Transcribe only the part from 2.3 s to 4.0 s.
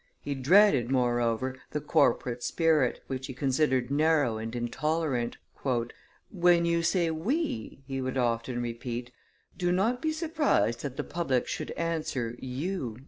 spirit, which he considered